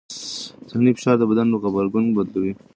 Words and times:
ذهني 0.69 0.91
فشار 0.97 1.15
د 1.19 1.23
بدن 1.31 1.47
غبرګون 1.61 2.05
بدلوي. 2.15 2.53